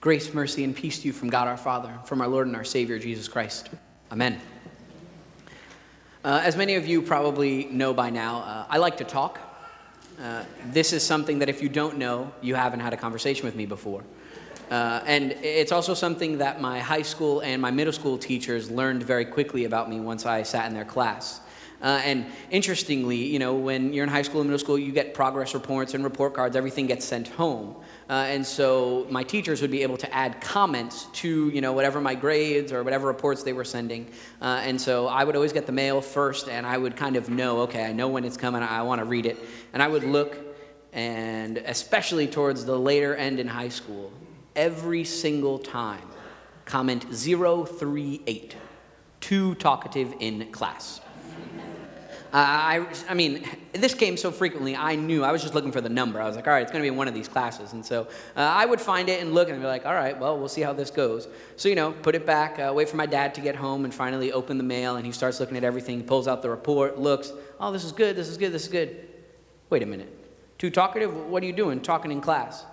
Grace, 0.00 0.32
mercy, 0.32 0.62
and 0.62 0.76
peace 0.76 1.00
to 1.00 1.08
you 1.08 1.12
from 1.12 1.28
God 1.28 1.48
our 1.48 1.56
Father, 1.56 1.92
from 2.04 2.20
our 2.20 2.28
Lord 2.28 2.46
and 2.46 2.54
our 2.54 2.62
Savior, 2.62 3.00
Jesus 3.00 3.26
Christ. 3.26 3.68
Amen. 4.12 4.40
Uh, 6.24 6.40
as 6.44 6.56
many 6.56 6.76
of 6.76 6.86
you 6.86 7.02
probably 7.02 7.64
know 7.64 7.92
by 7.92 8.08
now, 8.08 8.38
uh, 8.38 8.66
I 8.70 8.78
like 8.78 8.98
to 8.98 9.04
talk. 9.04 9.40
Uh, 10.22 10.44
this 10.66 10.92
is 10.92 11.02
something 11.02 11.40
that 11.40 11.48
if 11.48 11.60
you 11.60 11.68
don't 11.68 11.98
know, 11.98 12.30
you 12.40 12.54
haven't 12.54 12.78
had 12.78 12.92
a 12.92 12.96
conversation 12.96 13.44
with 13.44 13.56
me 13.56 13.66
before. 13.66 14.04
Uh, 14.70 15.00
and 15.04 15.32
it's 15.42 15.72
also 15.72 15.94
something 15.94 16.38
that 16.38 16.60
my 16.60 16.78
high 16.78 17.02
school 17.02 17.40
and 17.40 17.60
my 17.60 17.72
middle 17.72 17.92
school 17.92 18.16
teachers 18.16 18.70
learned 18.70 19.02
very 19.02 19.24
quickly 19.24 19.64
about 19.64 19.90
me 19.90 19.98
once 19.98 20.24
I 20.26 20.44
sat 20.44 20.66
in 20.66 20.74
their 20.74 20.84
class. 20.84 21.40
Uh, 21.80 22.00
and 22.04 22.26
interestingly, 22.50 23.16
you 23.16 23.38
know, 23.38 23.54
when 23.54 23.92
you're 23.92 24.02
in 24.02 24.10
high 24.10 24.22
school 24.22 24.40
and 24.40 24.50
middle 24.50 24.58
school, 24.58 24.78
you 24.78 24.90
get 24.90 25.14
progress 25.14 25.54
reports 25.54 25.94
and 25.94 26.02
report 26.02 26.34
cards, 26.34 26.56
everything 26.56 26.86
gets 26.86 27.04
sent 27.04 27.28
home. 27.28 27.76
Uh, 28.10 28.26
and 28.28 28.44
so 28.44 29.06
my 29.10 29.22
teachers 29.22 29.62
would 29.62 29.70
be 29.70 29.82
able 29.82 29.96
to 29.96 30.12
add 30.12 30.40
comments 30.40 31.06
to, 31.12 31.50
you 31.50 31.60
know, 31.60 31.72
whatever 31.72 32.00
my 32.00 32.14
grades 32.14 32.72
or 32.72 32.82
whatever 32.82 33.06
reports 33.06 33.42
they 33.42 33.52
were 33.52 33.64
sending. 33.64 34.08
Uh, 34.40 34.60
and 34.64 34.80
so 34.80 35.06
I 35.06 35.22
would 35.24 35.36
always 35.36 35.52
get 35.52 35.66
the 35.66 35.72
mail 35.72 36.00
first, 36.00 36.48
and 36.48 36.66
I 36.66 36.78
would 36.78 36.96
kind 36.96 37.16
of 37.16 37.28
know, 37.28 37.60
okay, 37.60 37.84
I 37.84 37.92
know 37.92 38.08
when 38.08 38.24
it's 38.24 38.36
coming, 38.36 38.62
I 38.62 38.82
want 38.82 39.00
to 39.00 39.04
read 39.04 39.26
it. 39.26 39.38
And 39.72 39.82
I 39.82 39.88
would 39.88 40.04
look, 40.04 40.36
and 40.92 41.58
especially 41.58 42.26
towards 42.26 42.64
the 42.64 42.78
later 42.78 43.14
end 43.14 43.38
in 43.38 43.46
high 43.46 43.68
school, 43.68 44.12
every 44.56 45.04
single 45.04 45.58
time, 45.58 46.08
comment 46.64 47.04
038, 47.12 48.56
too 49.20 49.54
talkative 49.56 50.14
in 50.18 50.50
class. 50.50 51.02
Uh, 52.30 52.36
I, 52.36 52.86
I 53.08 53.14
mean, 53.14 53.48
this 53.72 53.94
came 53.94 54.18
so 54.18 54.30
frequently, 54.30 54.76
I 54.76 54.96
knew, 54.96 55.24
I 55.24 55.32
was 55.32 55.40
just 55.40 55.54
looking 55.54 55.72
for 55.72 55.80
the 55.80 55.88
number. 55.88 56.20
I 56.20 56.26
was 56.26 56.36
like, 56.36 56.46
all 56.46 56.52
right, 56.52 56.62
it's 56.62 56.70
going 56.70 56.84
to 56.84 56.90
be 56.90 56.94
one 56.94 57.08
of 57.08 57.14
these 57.14 57.26
classes. 57.26 57.72
And 57.72 57.84
so 57.84 58.02
uh, 58.36 58.40
I 58.40 58.66
would 58.66 58.82
find 58.82 59.08
it 59.08 59.22
and 59.22 59.32
look 59.32 59.48
and 59.48 59.58
be 59.58 59.66
like, 59.66 59.86
all 59.86 59.94
right, 59.94 60.18
well, 60.18 60.38
we'll 60.38 60.48
see 60.48 60.60
how 60.60 60.74
this 60.74 60.90
goes. 60.90 61.26
So, 61.56 61.70
you 61.70 61.74
know, 61.74 61.92
put 61.92 62.14
it 62.14 62.26
back, 62.26 62.58
uh, 62.58 62.70
wait 62.74 62.90
for 62.90 62.96
my 62.96 63.06
dad 63.06 63.34
to 63.36 63.40
get 63.40 63.56
home, 63.56 63.86
and 63.86 63.94
finally 63.94 64.30
open 64.30 64.58
the 64.58 64.64
mail, 64.64 64.96
and 64.96 65.06
he 65.06 65.12
starts 65.12 65.40
looking 65.40 65.56
at 65.56 65.64
everything, 65.64 66.04
pulls 66.04 66.28
out 66.28 66.42
the 66.42 66.50
report, 66.50 66.98
looks, 66.98 67.32
oh, 67.60 67.72
this 67.72 67.84
is 67.84 67.92
good, 67.92 68.14
this 68.14 68.28
is 68.28 68.36
good, 68.36 68.52
this 68.52 68.64
is 68.64 68.68
good. 68.68 69.08
Wait 69.70 69.82
a 69.82 69.86
minute. 69.86 70.14
Too 70.58 70.70
talkative? 70.70 71.14
What 71.28 71.42
are 71.42 71.46
you 71.46 71.52
doing? 71.54 71.80
Talking 71.80 72.12
in 72.12 72.20
class. 72.20 72.66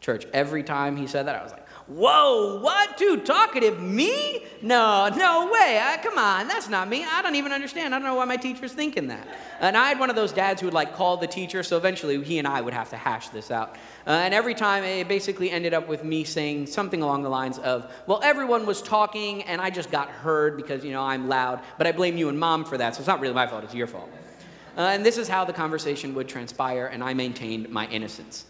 Church. 0.00 0.26
Every 0.32 0.62
time 0.62 0.96
he 0.96 1.06
said 1.06 1.26
that, 1.26 1.34
I 1.34 1.42
was 1.42 1.50
like, 1.52 1.63
Whoa, 1.86 2.60
what? 2.60 2.96
Too 2.96 3.18
talkative? 3.18 3.78
Me? 3.78 4.42
No, 4.62 5.10
no 5.14 5.50
way. 5.52 5.78
I, 5.82 5.98
come 6.02 6.16
on, 6.16 6.48
that's 6.48 6.70
not 6.70 6.88
me. 6.88 7.04
I 7.04 7.20
don't 7.20 7.34
even 7.34 7.52
understand. 7.52 7.94
I 7.94 7.98
don't 7.98 8.06
know 8.06 8.14
why 8.14 8.24
my 8.24 8.38
teacher's 8.38 8.72
thinking 8.72 9.08
that. 9.08 9.28
And 9.60 9.76
I 9.76 9.88
had 9.88 9.98
one 9.98 10.08
of 10.08 10.16
those 10.16 10.32
dads 10.32 10.62
who 10.62 10.66
would 10.66 10.74
like 10.74 10.94
call 10.94 11.18
the 11.18 11.26
teacher, 11.26 11.62
so 11.62 11.76
eventually 11.76 12.22
he 12.24 12.38
and 12.38 12.48
I 12.48 12.62
would 12.62 12.72
have 12.72 12.88
to 12.90 12.96
hash 12.96 13.28
this 13.28 13.50
out. 13.50 13.76
Uh, 14.06 14.12
and 14.12 14.32
every 14.32 14.54
time 14.54 14.82
it 14.82 15.08
basically 15.08 15.50
ended 15.50 15.74
up 15.74 15.86
with 15.86 16.04
me 16.04 16.24
saying 16.24 16.68
something 16.68 17.02
along 17.02 17.22
the 17.22 17.28
lines 17.28 17.58
of, 17.58 17.92
well, 18.06 18.20
everyone 18.24 18.64
was 18.64 18.80
talking 18.80 19.42
and 19.42 19.60
I 19.60 19.68
just 19.68 19.90
got 19.90 20.08
heard 20.08 20.56
because, 20.56 20.86
you 20.86 20.92
know, 20.92 21.02
I'm 21.02 21.28
loud, 21.28 21.60
but 21.76 21.86
I 21.86 21.92
blame 21.92 22.16
you 22.16 22.30
and 22.30 22.38
mom 22.38 22.64
for 22.64 22.78
that, 22.78 22.94
so 22.94 23.00
it's 23.00 23.08
not 23.08 23.20
really 23.20 23.34
my 23.34 23.46
fault, 23.46 23.62
it's 23.62 23.74
your 23.74 23.86
fault. 23.86 24.08
Uh, 24.78 24.80
and 24.80 25.04
this 25.04 25.18
is 25.18 25.28
how 25.28 25.44
the 25.44 25.52
conversation 25.52 26.14
would 26.14 26.28
transpire, 26.28 26.86
and 26.86 27.04
I 27.04 27.12
maintained 27.12 27.68
my 27.68 27.86
innocence. 27.88 28.46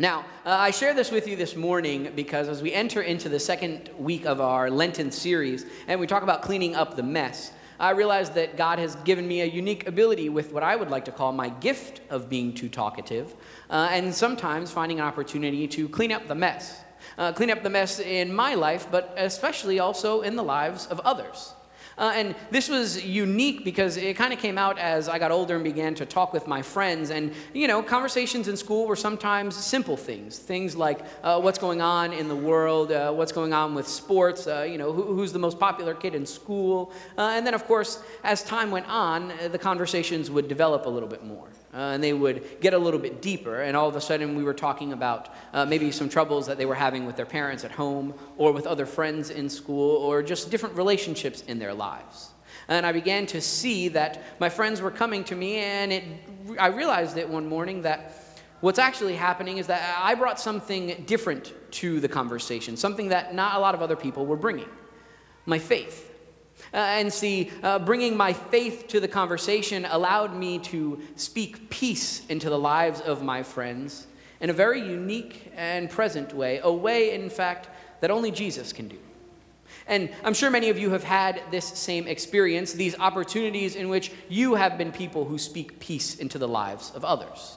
Now, 0.00 0.20
uh, 0.46 0.50
I 0.50 0.70
share 0.70 0.94
this 0.94 1.10
with 1.10 1.26
you 1.26 1.34
this 1.34 1.56
morning 1.56 2.12
because 2.14 2.48
as 2.48 2.62
we 2.62 2.72
enter 2.72 3.02
into 3.02 3.28
the 3.28 3.40
second 3.40 3.90
week 3.98 4.26
of 4.26 4.40
our 4.40 4.70
Lenten 4.70 5.10
series 5.10 5.66
and 5.88 5.98
we 5.98 6.06
talk 6.06 6.22
about 6.22 6.42
cleaning 6.42 6.76
up 6.76 6.94
the 6.94 7.02
mess, 7.02 7.50
I 7.80 7.90
realize 7.90 8.30
that 8.30 8.56
God 8.56 8.78
has 8.78 8.94
given 8.96 9.26
me 9.26 9.40
a 9.40 9.44
unique 9.44 9.88
ability 9.88 10.28
with 10.28 10.52
what 10.52 10.62
I 10.62 10.76
would 10.76 10.88
like 10.88 11.04
to 11.06 11.10
call 11.10 11.32
my 11.32 11.48
gift 11.48 12.00
of 12.10 12.28
being 12.28 12.54
too 12.54 12.68
talkative, 12.68 13.34
uh, 13.70 13.88
and 13.90 14.14
sometimes 14.14 14.70
finding 14.70 15.00
an 15.00 15.04
opportunity 15.04 15.66
to 15.66 15.88
clean 15.88 16.12
up 16.12 16.28
the 16.28 16.34
mess. 16.34 16.80
Uh, 17.16 17.32
clean 17.32 17.50
up 17.50 17.64
the 17.64 17.70
mess 17.70 17.98
in 17.98 18.32
my 18.32 18.54
life, 18.54 18.86
but 18.92 19.12
especially 19.16 19.80
also 19.80 20.22
in 20.22 20.36
the 20.36 20.44
lives 20.44 20.86
of 20.86 21.00
others. 21.00 21.54
Uh, 21.98 22.12
and 22.14 22.34
this 22.50 22.68
was 22.68 23.04
unique 23.04 23.64
because 23.64 23.96
it 23.96 24.16
kind 24.16 24.32
of 24.32 24.38
came 24.38 24.56
out 24.56 24.78
as 24.78 25.08
I 25.08 25.18
got 25.18 25.32
older 25.32 25.56
and 25.56 25.64
began 25.64 25.94
to 25.96 26.06
talk 26.06 26.32
with 26.32 26.46
my 26.46 26.62
friends. 26.62 27.10
And, 27.10 27.32
you 27.52 27.66
know, 27.66 27.82
conversations 27.82 28.46
in 28.46 28.56
school 28.56 28.86
were 28.86 28.96
sometimes 28.96 29.56
simple 29.56 29.96
things. 29.96 30.38
Things 30.38 30.76
like 30.76 31.00
uh, 31.22 31.40
what's 31.40 31.58
going 31.58 31.80
on 31.80 32.12
in 32.12 32.28
the 32.28 32.36
world, 32.36 32.92
uh, 32.92 33.12
what's 33.12 33.32
going 33.32 33.52
on 33.52 33.74
with 33.74 33.88
sports, 33.88 34.46
uh, 34.46 34.62
you 34.62 34.78
know, 34.78 34.92
who, 34.92 35.02
who's 35.02 35.32
the 35.32 35.38
most 35.38 35.58
popular 35.58 35.94
kid 35.94 36.14
in 36.14 36.24
school. 36.24 36.92
Uh, 37.16 37.32
and 37.34 37.46
then, 37.46 37.54
of 37.54 37.64
course, 37.66 38.02
as 38.22 38.44
time 38.44 38.70
went 38.70 38.88
on, 38.88 39.32
uh, 39.32 39.48
the 39.48 39.58
conversations 39.58 40.30
would 40.30 40.46
develop 40.46 40.86
a 40.86 40.88
little 40.88 41.08
bit 41.08 41.24
more. 41.24 41.48
Uh, 41.72 41.92
and 41.92 42.02
they 42.02 42.14
would 42.14 42.60
get 42.60 42.72
a 42.72 42.78
little 42.78 42.98
bit 42.98 43.20
deeper. 43.20 43.60
And 43.60 43.76
all 43.76 43.88
of 43.88 43.96
a 43.96 44.00
sudden, 44.00 44.34
we 44.34 44.42
were 44.42 44.54
talking 44.54 44.92
about 44.92 45.34
uh, 45.52 45.66
maybe 45.66 45.90
some 45.92 46.08
troubles 46.08 46.46
that 46.46 46.56
they 46.56 46.64
were 46.64 46.74
having 46.74 47.04
with 47.04 47.16
their 47.16 47.26
parents 47.26 47.64
at 47.64 47.70
home, 47.70 48.14
or 48.38 48.52
with 48.52 48.66
other 48.66 48.86
friends 48.86 49.30
in 49.30 49.50
school, 49.50 49.96
or 49.96 50.22
just 50.22 50.50
different 50.50 50.76
relationships 50.76 51.42
in 51.42 51.58
their 51.58 51.74
lives. 51.74 52.30
And 52.68 52.86
I 52.86 52.92
began 52.92 53.26
to 53.26 53.40
see 53.40 53.88
that 53.88 54.22
my 54.40 54.48
friends 54.48 54.80
were 54.80 54.90
coming 54.90 55.24
to 55.24 55.34
me, 55.34 55.56
and 55.56 55.92
it, 55.92 56.04
I 56.58 56.68
realized 56.68 57.16
it 57.16 57.28
one 57.28 57.46
morning 57.48 57.82
that 57.82 58.14
what's 58.60 58.78
actually 58.78 59.16
happening 59.16 59.58
is 59.58 59.66
that 59.68 59.98
I 60.02 60.14
brought 60.14 60.40
something 60.40 61.04
different 61.06 61.52
to 61.72 62.00
the 62.00 62.08
conversation, 62.08 62.76
something 62.76 63.08
that 63.08 63.34
not 63.34 63.56
a 63.56 63.58
lot 63.58 63.74
of 63.74 63.82
other 63.82 63.96
people 63.96 64.26
were 64.26 64.36
bringing 64.36 64.68
my 65.46 65.58
faith. 65.58 66.17
Uh, 66.72 66.76
and 66.76 67.12
see, 67.12 67.50
uh, 67.62 67.78
bringing 67.78 68.16
my 68.16 68.32
faith 68.32 68.86
to 68.88 69.00
the 69.00 69.08
conversation 69.08 69.86
allowed 69.90 70.34
me 70.34 70.58
to 70.58 71.00
speak 71.16 71.70
peace 71.70 72.26
into 72.26 72.50
the 72.50 72.58
lives 72.58 73.00
of 73.00 73.22
my 73.22 73.42
friends 73.42 74.06
in 74.40 74.50
a 74.50 74.52
very 74.52 74.80
unique 74.80 75.50
and 75.56 75.90
present 75.90 76.32
way, 76.34 76.60
a 76.62 76.72
way, 76.72 77.14
in 77.14 77.30
fact, 77.30 77.68
that 78.00 78.10
only 78.10 78.30
Jesus 78.30 78.72
can 78.72 78.88
do. 78.88 78.98
And 79.86 80.10
I'm 80.22 80.34
sure 80.34 80.50
many 80.50 80.68
of 80.68 80.78
you 80.78 80.90
have 80.90 81.04
had 81.04 81.42
this 81.50 81.66
same 81.66 82.06
experience, 82.06 82.72
these 82.72 82.98
opportunities 82.98 83.74
in 83.74 83.88
which 83.88 84.12
you 84.28 84.54
have 84.54 84.76
been 84.76 84.92
people 84.92 85.24
who 85.24 85.38
speak 85.38 85.80
peace 85.80 86.16
into 86.16 86.38
the 86.38 86.48
lives 86.48 86.92
of 86.94 87.04
others. 87.04 87.56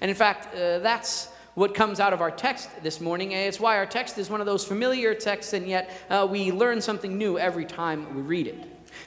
And 0.00 0.10
in 0.10 0.16
fact, 0.16 0.54
uh, 0.54 0.78
that's 0.80 1.28
what 1.54 1.74
comes 1.74 2.00
out 2.00 2.12
of 2.12 2.20
our 2.20 2.30
text 2.30 2.70
this 2.82 3.00
morning. 3.00 3.32
It's 3.32 3.60
why 3.60 3.76
our 3.76 3.86
text 3.86 4.18
is 4.18 4.30
one 4.30 4.40
of 4.40 4.46
those 4.46 4.64
familiar 4.64 5.14
texts, 5.14 5.52
and 5.52 5.66
yet 5.66 5.90
uh, 6.08 6.26
we 6.30 6.50
learn 6.50 6.80
something 6.80 7.18
new 7.18 7.38
every 7.38 7.64
time 7.64 8.14
we 8.14 8.22
read 8.22 8.46
it. 8.46 8.56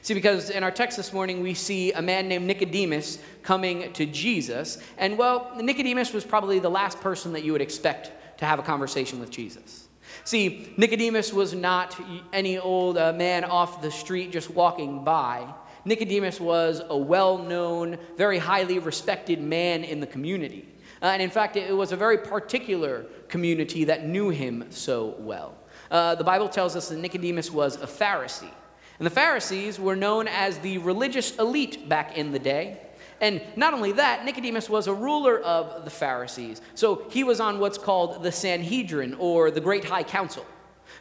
See, 0.02 0.14
because 0.14 0.50
in 0.50 0.64
our 0.64 0.72
text 0.72 0.98
this 0.98 1.14
morning, 1.14 1.42
we 1.42 1.54
see 1.54 1.92
a 1.94 2.02
man 2.02 2.28
named 2.28 2.46
Nicodemus 2.46 3.20
coming 3.44 3.92
to 3.94 4.06
Jesus. 4.06 4.80
And 4.98 5.18
well, 5.18 5.52
Nicodemus 5.60 6.14
was 6.14 6.24
probably 6.24 6.60
the 6.60 6.70
last 6.70 7.00
person 7.02 7.34
that 7.34 7.44
you 7.44 7.52
would 7.52 7.62
expect 7.62 8.12
to 8.40 8.46
have 8.46 8.60
a 8.60 8.64
conversation 8.64 9.20
with 9.20 9.32
Jesus. 9.32 9.88
See, 10.24 10.74
Nicodemus 10.78 11.34
was 11.34 11.54
not 11.54 12.00
any 12.34 12.58
old 12.58 12.98
uh, 12.98 13.14
man 13.14 13.44
off 13.44 13.82
the 13.82 13.92
street 13.92 14.32
just 14.32 14.50
walking 14.50 15.04
by. 15.04 15.48
Nicodemus 15.86 16.40
was 16.40 16.82
a 16.90 16.98
well 16.98 17.38
known, 17.38 17.98
very 18.18 18.40
highly 18.40 18.80
respected 18.80 19.40
man 19.40 19.84
in 19.84 20.00
the 20.00 20.08
community. 20.08 20.68
Uh, 21.06 21.10
and 21.10 21.22
in 21.22 21.30
fact, 21.30 21.56
it 21.56 21.72
was 21.72 21.92
a 21.92 21.96
very 21.96 22.18
particular 22.18 23.06
community 23.28 23.84
that 23.84 24.08
knew 24.08 24.30
him 24.30 24.66
so 24.72 25.14
well. 25.20 25.56
Uh, 25.92 26.16
the 26.16 26.24
Bible 26.24 26.50
tells 26.50 26.76
us 26.76 26.90
that 26.90 26.98
Nicodemus 26.98 27.52
was 27.52 27.76
a 27.76 27.86
Pharisee. 27.86 28.50
And 28.98 29.06
the 29.06 29.12
Pharisees 29.12 29.80
were 29.80 29.96
known 29.96 30.28
as 30.28 30.58
the 30.58 30.80
religious 30.80 31.36
elite 31.36 31.88
back 31.88 32.18
in 32.18 32.32
the 32.32 32.40
day. 32.40 32.82
And 33.22 33.40
not 33.56 33.76
only 33.76 33.92
that, 33.92 34.26
Nicodemus 34.26 34.68
was 34.68 34.88
a 34.88 34.96
ruler 34.96 35.40
of 35.42 35.86
the 35.86 35.92
Pharisees. 35.92 36.60
So 36.74 37.06
he 37.12 37.24
was 37.24 37.40
on 37.40 37.60
what's 37.60 37.78
called 37.78 38.24
the 38.24 38.32
Sanhedrin 38.32 39.14
or 39.20 39.52
the 39.52 39.62
Great 39.62 39.86
High 39.86 40.02
Council. 40.02 40.44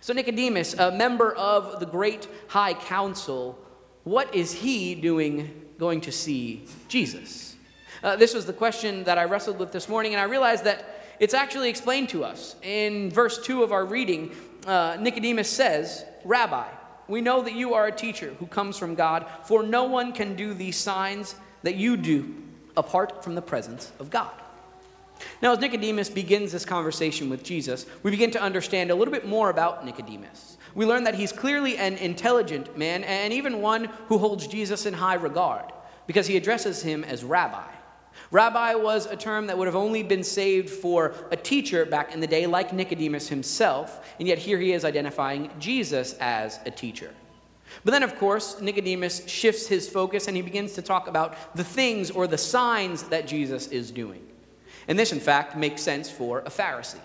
So 0.03 0.13
Nicodemus, 0.13 0.75
a 0.75 0.93
member 0.93 1.33
of 1.33 1.81
the 1.81 1.87
Great 1.87 2.29
High 2.49 2.75
Council, 2.75 3.59
what 4.03 4.35
is 4.35 4.53
he 4.53 4.95
doing 4.95 5.63
going 5.79 6.03
to 6.03 6.13
see 6.13 6.67
Jesus? 6.89 7.54
Uh, 8.05 8.15
this 8.15 8.35
was 8.35 8.45
the 8.45 8.53
question 8.53 9.03
that 9.05 9.17
I 9.17 9.25
wrestled 9.25 9.59
with 9.59 9.73
this 9.73 9.89
morning, 9.89 10.13
and 10.13 10.21
I 10.21 10.25
realized 10.25 10.65
that 10.65 11.01
it's 11.21 11.33
actually 11.33 11.71
explained 11.71 12.11
to 12.11 12.23
us. 12.23 12.55
In 12.63 13.11
verse 13.11 13.43
2 13.43 13.63
of 13.63 13.73
our 13.73 13.87
reading, 13.87 14.37
uh, 14.67 14.99
Nicodemus 15.01 15.49
says, 15.49 16.05
Rabbi, 16.23 16.69
we 17.09 17.23
know 17.23 17.41
that 17.41 17.55
you 17.55 17.73
are 17.73 17.87
a 17.87 17.93
teacher 17.93 18.35
who 18.39 18.47
comes 18.47 18.77
from 18.77 18.95
God, 18.95 19.25
for 19.45 19.63
no 19.63 19.85
one 19.85 20.13
can 20.13 20.37
do 20.37 20.53
these 20.53 20.77
signs 20.77 21.35
that 21.63 21.77
you 21.77 21.97
do 21.97 22.35
apart 22.77 23.25
from 23.25 23.35
the 23.35 23.41
presence 23.41 23.91
of 23.99 24.11
God. 24.11 24.33
Now, 25.41 25.53
as 25.53 25.61
Nicodemus 25.61 26.11
begins 26.11 26.53
this 26.53 26.67
conversation 26.67 27.31
with 27.31 27.43
Jesus, 27.43 27.87
we 28.03 28.11
begin 28.11 28.31
to 28.33 28.43
understand 28.43 28.91
a 28.91 28.95
little 28.95 29.13
bit 29.13 29.27
more 29.27 29.49
about 29.49 29.87
Nicodemus. 29.87 30.59
We 30.75 30.85
learn 30.85 31.05
that 31.05 31.15
he's 31.15 31.33
clearly 31.33 31.79
an 31.79 31.95
intelligent 31.95 32.77
man 32.77 33.03
and 33.05 33.33
even 33.33 33.63
one 33.63 33.85
who 34.09 34.19
holds 34.19 34.47
Jesus 34.47 34.85
in 34.85 34.93
high 34.93 35.15
regard 35.15 35.73
because 36.07 36.27
he 36.27 36.37
addresses 36.37 36.83
him 36.83 37.03
as 37.03 37.25
rabbi. 37.25 37.65
Rabbi 38.35 38.75
was 38.75 39.07
a 39.07 39.15
term 39.15 39.47
that 39.47 39.57
would 39.57 39.69
have 39.69 39.77
only 39.77 40.03
been 40.03 40.25
saved 40.25 40.69
for 40.69 41.15
a 41.31 41.37
teacher 41.37 41.85
back 41.85 42.13
in 42.13 42.19
the 42.19 42.27
day, 42.27 42.49
like 42.49 42.73
Nicodemus 42.73 43.29
himself, 43.29 44.05
and 44.19 44.27
yet 44.27 44.39
here 44.39 44.59
he 44.59 44.73
is 44.73 44.85
identifying 44.85 45.51
Jesus 45.61 46.15
as 46.15 46.59
a 46.67 46.71
teacher. 46.73 47.15
But 47.85 47.93
then, 47.93 48.03
of 48.03 48.17
course, 48.19 48.61
Nicodemus 48.61 49.25
shifts 49.29 49.69
his 49.69 49.89
focus 49.89 50.27
and 50.27 50.35
he 50.35 50.43
begins 50.43 50.73
to 50.73 50.83
talk 50.83 51.07
about 51.07 51.55
the 51.55 51.63
things 51.63 52.11
or 52.11 52.27
the 52.27 52.37
signs 52.37 53.05
that 53.05 53.29
Jesus 53.29 53.69
is 53.69 53.93
doing. 53.93 54.27
And 54.89 54.99
this, 54.99 55.13
in 55.13 55.21
fact, 55.21 55.57
makes 55.57 55.81
sense 55.81 56.11
for 56.11 56.41
a 56.41 56.51
Pharisee. 56.51 56.99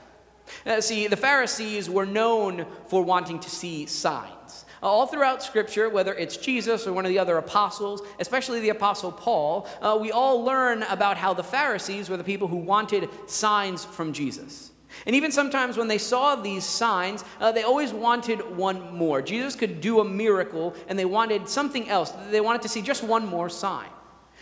Uh, 0.66 0.82
see, 0.82 1.06
the 1.06 1.16
Pharisees 1.16 1.92
were 1.92 2.08
known 2.08 2.66
for 2.88 3.04
wanting 3.04 3.40
to 3.42 3.52
see 3.52 3.86
signs. 3.86 4.34
All 4.82 5.06
throughout 5.08 5.44
Scripture, 5.44 5.90
whether 5.90 6.14
it's 6.14 6.38
Jesus 6.38 6.88
or 6.88 6.94
one 6.94 7.06
of 7.06 7.10
the 7.10 7.20
other 7.20 7.38
apostles, 7.38 8.02
especially 8.20 8.62
the 8.62 8.70
Apostle 8.70 9.12
Paul, 9.12 9.68
uh, 9.82 9.98
we 10.00 10.12
all 10.12 10.44
learn 10.44 10.84
about 10.84 11.18
how 11.18 11.34
the 11.34 11.44
Pharisees 11.44 12.10
were 12.10 12.18
the 12.18 12.24
people 12.24 12.48
who 12.48 12.58
wanted 12.58 13.10
signs 13.28 13.84
from 13.84 14.14
Jesus. 14.14 14.72
And 15.06 15.16
even 15.16 15.32
sometimes 15.32 15.78
when 15.78 15.88
they 15.88 15.98
saw 15.98 16.36
these 16.36 16.64
signs, 16.64 17.24
uh, 17.40 17.52
they 17.52 17.64
always 17.64 17.94
wanted 17.94 18.40
one 18.56 18.96
more. 18.96 19.22
Jesus 19.22 19.56
could 19.56 19.82
do 19.82 20.00
a 20.00 20.06
miracle, 20.06 20.74
and 20.88 20.98
they 20.98 21.06
wanted 21.06 21.48
something 21.48 21.90
else. 21.90 22.12
They 22.32 22.42
wanted 22.42 22.62
to 22.64 22.70
see 22.70 22.82
just 22.82 23.04
one 23.04 23.26
more 23.26 23.50
sign. 23.50 23.90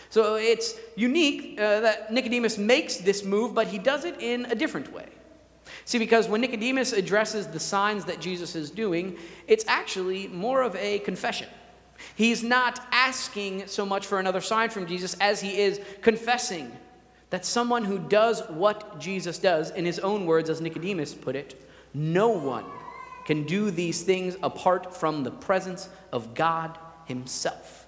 So 0.10 0.36
it's 0.36 0.75
unique 0.95 1.60
uh, 1.60 1.81
that 1.81 2.13
Nicodemus 2.13 2.57
makes 2.57 2.98
this 2.98 3.24
move, 3.24 3.54
but 3.54 3.68
he 3.68 3.78
does 3.78 4.06
it 4.06 4.22
in 4.22 4.45
a 4.45 4.56
different 4.56 4.94
way. 4.94 5.10
See, 5.88 6.00
because 6.00 6.28
when 6.28 6.42
Nicodemus 6.42 6.92
addresses 6.92 7.48
the 7.48 7.62
signs 7.62 8.04
that 8.06 8.19
Jesus 8.19 8.57
is 8.57 8.69
doing, 8.69 9.18
it's 9.48 9.63
actually 9.69 10.28
more 10.28 10.62
of 10.62 10.75
a 10.75 11.00
confession. 11.00 11.48
He's 12.16 12.44
not 12.44 12.86
asking 12.92 13.68
so 13.68 13.86
much 13.86 14.06
for 14.06 14.19
another 14.19 14.42
sign 14.42 14.69
from 14.69 14.86
Jesus 14.86 15.16
as 15.22 15.39
he 15.39 15.57
is 15.57 15.80
confessing 16.01 16.74
that 17.30 17.45
someone 17.45 17.86
who 17.86 18.00
does 18.00 18.42
what 18.50 19.00
Jesus 19.00 19.39
does, 19.39 19.72
in 19.72 19.86
his 19.86 19.98
own 20.00 20.25
words, 20.25 20.50
as 20.50 20.60
Nicodemus 20.60 21.13
put 21.13 21.38
it, 21.38 21.66
no 21.94 22.28
one 22.28 22.66
can 23.24 23.44
do 23.44 23.72
these 23.72 24.04
things 24.04 24.36
apart 24.44 24.94
from 24.94 25.24
the 25.24 25.31
presence 25.31 25.88
of 26.12 26.33
God 26.33 26.78
himself. 27.06 27.88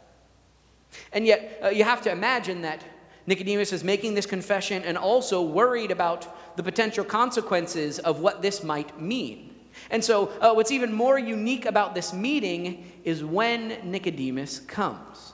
And 1.12 1.28
yet, 1.28 1.60
uh, 1.62 1.68
you 1.68 1.84
have 1.84 2.02
to 2.04 2.12
imagine 2.12 2.62
that 2.62 2.82
Nicodemus 3.30 3.72
is 3.72 3.84
making 3.84 4.16
this 4.16 4.26
confession 4.26 4.82
and 4.84 4.98
also 4.98 5.44
worried 5.44 5.92
about 5.92 6.58
the 6.58 6.64
potential 6.64 7.06
consequences 7.06 8.00
of 8.00 8.22
what 8.22 8.42
this 8.42 8.64
might 8.64 9.00
mean. 9.00 9.54
And 9.92 10.04
so, 10.04 10.30
uh, 10.42 10.52
what's 10.54 10.72
even 10.72 10.92
more 10.92 11.20
unique 11.20 11.68
about 11.68 11.94
this 11.94 12.12
meeting 12.12 12.92
is 13.04 13.24
when 13.24 13.92
Nicodemus 13.92 14.62
comes. 14.62 15.34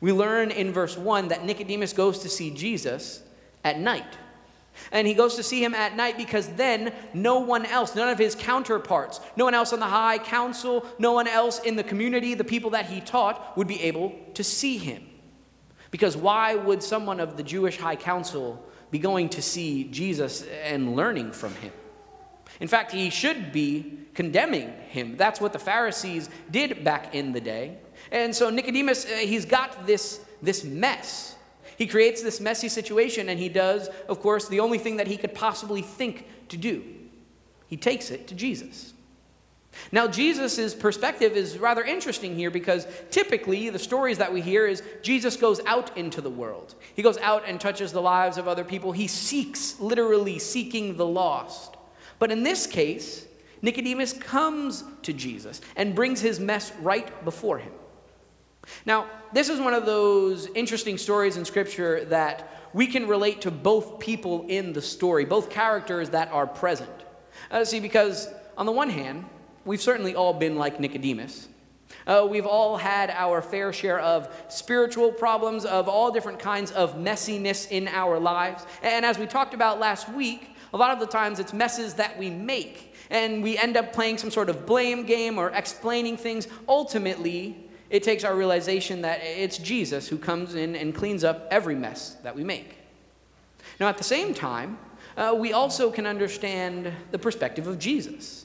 We 0.00 0.12
learn 0.12 0.52
in 0.52 0.72
verse 0.72 0.96
1 0.96 1.28
that 1.28 1.44
Nicodemus 1.44 1.92
goes 1.92 2.20
to 2.20 2.28
see 2.28 2.52
Jesus 2.52 3.24
at 3.64 3.80
night. 3.80 4.16
And 4.92 5.04
he 5.08 5.12
goes 5.12 5.34
to 5.34 5.42
see 5.42 5.64
him 5.64 5.74
at 5.74 5.96
night 5.96 6.16
because 6.16 6.46
then 6.50 6.94
no 7.12 7.40
one 7.40 7.66
else, 7.66 7.96
none 7.96 8.08
of 8.08 8.18
his 8.18 8.36
counterparts, 8.36 9.20
no 9.36 9.44
one 9.44 9.54
else 9.54 9.72
on 9.72 9.80
the 9.80 9.86
high 9.86 10.18
council, 10.18 10.86
no 11.00 11.12
one 11.12 11.26
else 11.26 11.58
in 11.58 11.74
the 11.74 11.82
community, 11.82 12.34
the 12.34 12.44
people 12.44 12.70
that 12.70 12.86
he 12.86 13.00
taught, 13.00 13.56
would 13.56 13.66
be 13.66 13.82
able 13.82 14.14
to 14.34 14.44
see 14.44 14.78
him. 14.78 15.08
Because 15.92 16.16
why 16.16 16.56
would 16.56 16.82
someone 16.82 17.20
of 17.20 17.36
the 17.36 17.44
Jewish 17.44 17.78
high 17.78 17.94
council 17.94 18.60
be 18.90 18.98
going 18.98 19.28
to 19.28 19.42
see 19.42 19.84
Jesus 19.84 20.44
and 20.64 20.96
learning 20.96 21.30
from 21.30 21.54
him? 21.54 21.72
In 22.58 22.66
fact, 22.66 22.90
he 22.90 23.10
should 23.10 23.52
be 23.52 24.00
condemning 24.14 24.72
him. 24.88 25.16
That's 25.16 25.40
what 25.40 25.52
the 25.52 25.60
Pharisees 25.60 26.28
did 26.50 26.82
back 26.82 27.14
in 27.14 27.30
the 27.30 27.40
day. 27.40 27.78
And 28.10 28.34
so 28.34 28.50
Nicodemus, 28.50 29.04
uh, 29.06 29.18
he's 29.18 29.44
got 29.44 29.86
this, 29.86 30.20
this 30.42 30.64
mess 30.64 31.36
he 31.76 31.86
creates 31.86 32.22
this 32.22 32.40
messy 32.40 32.68
situation, 32.68 33.28
and 33.28 33.38
he 33.38 33.48
does, 33.48 33.88
of 34.08 34.20
course, 34.20 34.48
the 34.48 34.60
only 34.60 34.78
thing 34.78 34.98
that 34.98 35.06
he 35.06 35.16
could 35.16 35.34
possibly 35.34 35.82
think 35.82 36.26
to 36.48 36.56
do. 36.56 36.84
He 37.66 37.76
takes 37.76 38.10
it 38.10 38.28
to 38.28 38.34
Jesus. 38.34 38.92
Now, 39.90 40.06
Jesus' 40.06 40.74
perspective 40.74 41.36
is 41.36 41.58
rather 41.58 41.82
interesting 41.82 42.34
here 42.36 42.50
because 42.50 42.86
typically 43.10 43.70
the 43.70 43.78
stories 43.78 44.18
that 44.18 44.32
we 44.32 44.40
hear 44.40 44.66
is 44.66 44.82
Jesus 45.02 45.36
goes 45.36 45.60
out 45.66 45.96
into 45.96 46.20
the 46.20 46.30
world. 46.30 46.74
He 46.94 47.02
goes 47.02 47.18
out 47.18 47.44
and 47.46 47.60
touches 47.60 47.92
the 47.92 48.02
lives 48.02 48.38
of 48.38 48.48
other 48.48 48.64
people. 48.64 48.92
He 48.92 49.06
seeks, 49.06 49.80
literally 49.80 50.38
seeking 50.38 50.96
the 50.96 51.06
lost. 51.06 51.76
But 52.18 52.30
in 52.30 52.42
this 52.42 52.66
case, 52.66 53.26
Nicodemus 53.62 54.12
comes 54.12 54.84
to 55.02 55.12
Jesus 55.12 55.60
and 55.76 55.94
brings 55.94 56.20
his 56.20 56.38
mess 56.38 56.72
right 56.80 57.24
before 57.24 57.58
him. 57.58 57.72
Now, 58.86 59.06
this 59.32 59.48
is 59.48 59.60
one 59.60 59.74
of 59.74 59.86
those 59.86 60.46
interesting 60.54 60.98
stories 60.98 61.36
in 61.36 61.44
Scripture 61.44 62.04
that 62.06 62.48
we 62.72 62.86
can 62.86 63.06
relate 63.06 63.40
to 63.42 63.50
both 63.50 63.98
people 63.98 64.46
in 64.48 64.72
the 64.72 64.82
story, 64.82 65.24
both 65.24 65.50
characters 65.50 66.10
that 66.10 66.28
are 66.30 66.46
present. 66.46 66.90
Uh, 67.50 67.64
see, 67.64 67.80
because 67.80 68.28
on 68.56 68.66
the 68.66 68.72
one 68.72 68.90
hand, 68.90 69.24
we've 69.64 69.80
certainly 69.80 70.14
all 70.14 70.32
been 70.32 70.56
like 70.56 70.80
Nicodemus. 70.80 71.48
Uh, 72.06 72.26
we've 72.28 72.46
all 72.46 72.76
had 72.76 73.10
our 73.10 73.40
fair 73.42 73.72
share 73.72 74.00
of 74.00 74.28
spiritual 74.48 75.12
problems, 75.12 75.64
of 75.64 75.88
all 75.88 76.10
different 76.10 76.38
kinds 76.38 76.72
of 76.72 76.96
messiness 76.96 77.70
in 77.70 77.88
our 77.88 78.18
lives. 78.18 78.66
And 78.82 79.04
as 79.04 79.18
we 79.18 79.26
talked 79.26 79.54
about 79.54 79.78
last 79.78 80.08
week, 80.08 80.56
a 80.74 80.76
lot 80.76 80.90
of 80.90 81.00
the 81.00 81.06
times 81.06 81.38
it's 81.38 81.52
messes 81.52 81.94
that 81.94 82.18
we 82.18 82.30
make. 82.30 82.94
And 83.10 83.42
we 83.42 83.58
end 83.58 83.76
up 83.76 83.92
playing 83.92 84.18
some 84.18 84.30
sort 84.30 84.48
of 84.48 84.64
blame 84.64 85.04
game 85.04 85.38
or 85.38 85.50
explaining 85.50 86.16
things. 86.16 86.48
Ultimately, 86.66 87.68
it 87.90 88.02
takes 88.02 88.24
our 88.24 88.34
realization 88.34 89.02
that 89.02 89.20
it's 89.22 89.58
Jesus 89.58 90.08
who 90.08 90.16
comes 90.16 90.54
in 90.54 90.74
and 90.74 90.94
cleans 90.94 91.24
up 91.24 91.46
every 91.50 91.74
mess 91.74 92.16
that 92.22 92.34
we 92.34 92.42
make. 92.42 92.78
Now, 93.78 93.88
at 93.88 93.98
the 93.98 94.04
same 94.04 94.32
time, 94.32 94.78
uh, 95.16 95.36
we 95.38 95.52
also 95.52 95.90
can 95.90 96.06
understand 96.06 96.90
the 97.10 97.18
perspective 97.18 97.66
of 97.66 97.78
Jesus. 97.78 98.41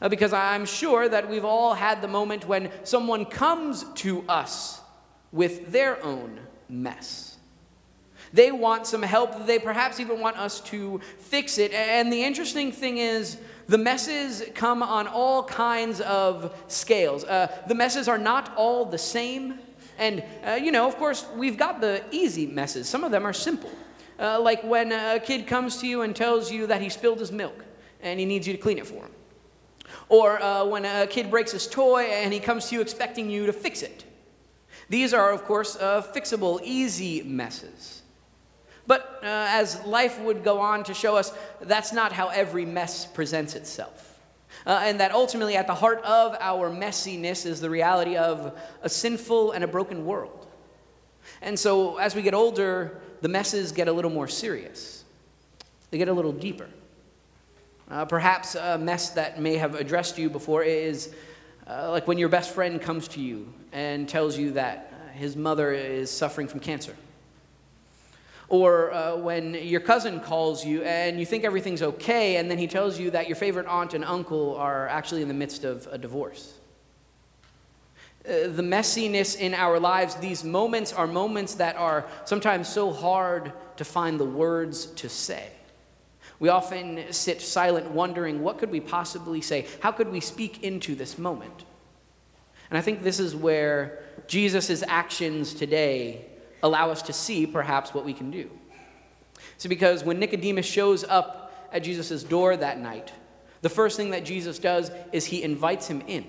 Uh, 0.00 0.08
because 0.08 0.32
I'm 0.32 0.64
sure 0.64 1.08
that 1.08 1.28
we've 1.28 1.44
all 1.44 1.74
had 1.74 2.02
the 2.02 2.08
moment 2.08 2.46
when 2.46 2.70
someone 2.84 3.24
comes 3.24 3.84
to 3.96 4.24
us 4.28 4.80
with 5.32 5.72
their 5.72 6.02
own 6.04 6.40
mess. 6.68 7.36
They 8.32 8.52
want 8.52 8.86
some 8.86 9.02
help, 9.02 9.46
they 9.46 9.58
perhaps 9.58 10.00
even 10.00 10.20
want 10.20 10.36
us 10.36 10.60
to 10.62 11.00
fix 11.18 11.58
it. 11.58 11.72
And 11.72 12.12
the 12.12 12.22
interesting 12.22 12.72
thing 12.72 12.98
is, 12.98 13.38
the 13.66 13.78
messes 13.78 14.42
come 14.54 14.82
on 14.82 15.06
all 15.06 15.44
kinds 15.44 16.00
of 16.00 16.54
scales. 16.68 17.24
Uh, 17.24 17.48
the 17.66 17.74
messes 17.74 18.08
are 18.08 18.18
not 18.18 18.54
all 18.56 18.84
the 18.84 18.98
same. 18.98 19.58
And, 19.98 20.24
uh, 20.46 20.52
you 20.52 20.72
know, 20.72 20.86
of 20.86 20.96
course, 20.96 21.26
we've 21.36 21.58
got 21.58 21.80
the 21.80 22.02
easy 22.10 22.46
messes. 22.46 22.88
Some 22.88 23.04
of 23.04 23.10
them 23.10 23.26
are 23.26 23.32
simple. 23.32 23.70
Uh, 24.18 24.40
like 24.40 24.62
when 24.64 24.92
a 24.92 25.20
kid 25.20 25.46
comes 25.46 25.78
to 25.78 25.86
you 25.86 26.02
and 26.02 26.14
tells 26.14 26.50
you 26.50 26.66
that 26.66 26.80
he 26.80 26.88
spilled 26.88 27.20
his 27.20 27.30
milk 27.30 27.64
and 28.00 28.18
he 28.18 28.26
needs 28.26 28.46
you 28.46 28.52
to 28.52 28.58
clean 28.58 28.78
it 28.78 28.86
for 28.86 29.04
him. 29.04 29.10
Or 30.08 30.42
uh, 30.42 30.64
when 30.64 30.84
a 30.84 31.06
kid 31.06 31.30
breaks 31.30 31.52
his 31.52 31.66
toy 31.66 32.04
and 32.04 32.32
he 32.32 32.40
comes 32.40 32.68
to 32.68 32.76
you 32.76 32.80
expecting 32.80 33.30
you 33.30 33.46
to 33.46 33.52
fix 33.52 33.82
it. 33.82 34.04
These 34.88 35.12
are, 35.12 35.30
of 35.32 35.44
course, 35.44 35.76
uh, 35.76 36.02
fixable, 36.02 36.60
easy 36.62 37.22
messes. 37.22 38.02
But 38.86 39.20
uh, 39.22 39.46
as 39.50 39.84
life 39.84 40.18
would 40.20 40.42
go 40.42 40.60
on 40.60 40.82
to 40.84 40.94
show 40.94 41.14
us, 41.14 41.34
that's 41.60 41.92
not 41.92 42.10
how 42.10 42.28
every 42.28 42.64
mess 42.64 43.04
presents 43.04 43.54
itself. 43.54 44.18
Uh, 44.66 44.80
and 44.82 44.98
that 45.00 45.12
ultimately, 45.12 45.56
at 45.56 45.66
the 45.66 45.74
heart 45.74 46.02
of 46.04 46.36
our 46.40 46.70
messiness, 46.70 47.44
is 47.44 47.60
the 47.60 47.68
reality 47.68 48.16
of 48.16 48.58
a 48.82 48.88
sinful 48.88 49.52
and 49.52 49.62
a 49.62 49.66
broken 49.66 50.06
world. 50.06 50.46
And 51.42 51.58
so, 51.58 51.98
as 51.98 52.14
we 52.14 52.22
get 52.22 52.32
older, 52.32 52.98
the 53.20 53.28
messes 53.28 53.72
get 53.72 53.88
a 53.88 53.92
little 53.92 54.10
more 54.10 54.26
serious, 54.26 55.04
they 55.90 55.98
get 55.98 56.08
a 56.08 56.12
little 56.12 56.32
deeper. 56.32 56.68
Uh, 57.90 58.04
perhaps 58.04 58.54
a 58.54 58.76
mess 58.76 59.10
that 59.10 59.40
may 59.40 59.56
have 59.56 59.74
addressed 59.74 60.18
you 60.18 60.28
before 60.28 60.62
is 60.62 61.14
uh, 61.66 61.90
like 61.90 62.06
when 62.06 62.18
your 62.18 62.28
best 62.28 62.54
friend 62.54 62.82
comes 62.82 63.08
to 63.08 63.20
you 63.20 63.50
and 63.72 64.08
tells 64.08 64.36
you 64.36 64.52
that 64.52 64.92
his 65.14 65.36
mother 65.36 65.72
is 65.72 66.10
suffering 66.10 66.46
from 66.46 66.60
cancer. 66.60 66.94
Or 68.50 68.92
uh, 68.92 69.16
when 69.16 69.54
your 69.54 69.80
cousin 69.80 70.20
calls 70.20 70.64
you 70.64 70.82
and 70.82 71.18
you 71.18 71.26
think 71.26 71.44
everything's 71.44 71.82
okay, 71.82 72.36
and 72.36 72.50
then 72.50 72.58
he 72.58 72.66
tells 72.66 72.98
you 72.98 73.10
that 73.10 73.26
your 73.26 73.36
favorite 73.36 73.66
aunt 73.66 73.94
and 73.94 74.04
uncle 74.04 74.56
are 74.56 74.86
actually 74.88 75.22
in 75.22 75.28
the 75.28 75.34
midst 75.34 75.64
of 75.64 75.86
a 75.90 75.98
divorce. 75.98 76.54
Uh, 78.26 78.48
the 78.48 78.62
messiness 78.62 79.38
in 79.38 79.54
our 79.54 79.80
lives, 79.80 80.14
these 80.16 80.44
moments 80.44 80.92
are 80.92 81.06
moments 81.06 81.54
that 81.54 81.76
are 81.76 82.06
sometimes 82.26 82.68
so 82.68 82.92
hard 82.92 83.52
to 83.76 83.84
find 83.84 84.20
the 84.20 84.24
words 84.24 84.86
to 84.86 85.08
say. 85.08 85.50
We 86.40 86.48
often 86.48 87.12
sit 87.12 87.40
silent, 87.40 87.90
wondering 87.90 88.42
what 88.42 88.58
could 88.58 88.70
we 88.70 88.80
possibly 88.80 89.40
say? 89.40 89.66
How 89.80 89.90
could 89.90 90.10
we 90.10 90.20
speak 90.20 90.62
into 90.62 90.94
this 90.94 91.18
moment? 91.18 91.64
And 92.70 92.78
I 92.78 92.80
think 92.80 93.02
this 93.02 93.18
is 93.18 93.34
where 93.34 94.04
Jesus' 94.26 94.82
actions 94.86 95.54
today 95.54 96.26
allow 96.62 96.90
us 96.90 97.02
to 97.02 97.12
see 97.12 97.46
perhaps 97.46 97.94
what 97.94 98.04
we 98.04 98.12
can 98.12 98.30
do. 98.30 98.50
See, 99.56 99.68
because 99.68 100.04
when 100.04 100.18
Nicodemus 100.18 100.66
shows 100.66 101.04
up 101.04 101.68
at 101.72 101.82
Jesus' 101.82 102.22
door 102.22 102.56
that 102.56 102.78
night, 102.78 103.12
the 103.62 103.68
first 103.68 103.96
thing 103.96 104.10
that 104.10 104.24
Jesus 104.24 104.58
does 104.58 104.90
is 105.12 105.24
he 105.24 105.42
invites 105.42 105.88
him 105.88 106.02
in. 106.06 106.24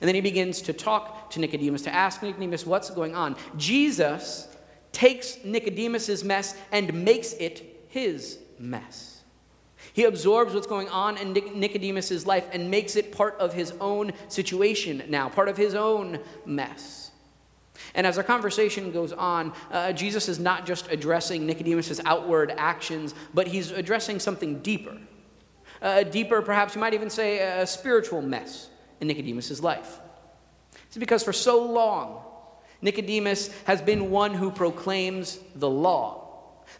And 0.00 0.08
then 0.08 0.14
he 0.14 0.20
begins 0.20 0.62
to 0.62 0.72
talk 0.72 1.30
to 1.30 1.40
Nicodemus, 1.40 1.82
to 1.82 1.94
ask 1.94 2.22
Nicodemus 2.22 2.66
what's 2.66 2.90
going 2.90 3.14
on. 3.14 3.36
Jesus 3.56 4.48
takes 4.92 5.38
Nicodemus's 5.44 6.24
mess 6.24 6.56
and 6.72 7.04
makes 7.04 7.34
it 7.34 7.84
his 7.88 8.38
mess. 8.64 9.22
He 9.92 10.04
absorbs 10.04 10.54
what's 10.54 10.66
going 10.66 10.88
on 10.88 11.18
in 11.18 11.32
Nicodemus's 11.32 12.26
life 12.26 12.48
and 12.52 12.70
makes 12.70 12.96
it 12.96 13.12
part 13.12 13.36
of 13.38 13.52
his 13.52 13.72
own 13.80 14.12
situation 14.28 15.02
now, 15.08 15.28
part 15.28 15.48
of 15.48 15.56
his 15.56 15.74
own 15.74 16.18
mess. 16.46 17.10
And 17.94 18.06
as 18.06 18.18
our 18.18 18.24
conversation 18.24 18.90
goes 18.92 19.12
on, 19.12 19.52
uh, 19.70 19.92
Jesus 19.92 20.28
is 20.28 20.38
not 20.38 20.66
just 20.66 20.90
addressing 20.90 21.46
Nicodemus' 21.46 22.00
outward 22.04 22.52
actions, 22.56 23.14
but 23.34 23.46
he's 23.46 23.70
addressing 23.70 24.18
something 24.18 24.60
deeper. 24.60 24.96
a 25.82 26.04
deeper, 26.04 26.40
perhaps 26.40 26.74
you 26.74 26.80
might 26.80 26.94
even 26.94 27.10
say 27.10 27.40
a 27.40 27.66
spiritual 27.66 28.22
mess 28.22 28.70
in 29.00 29.08
Nicodemus' 29.08 29.60
life. 29.60 30.00
It's 30.86 30.96
because 30.96 31.22
for 31.22 31.32
so 31.32 31.62
long, 31.62 32.22
Nicodemus 32.80 33.50
has 33.64 33.82
been 33.82 34.10
one 34.10 34.34
who 34.34 34.50
proclaims 34.50 35.38
the 35.54 35.68
law. 35.68 36.23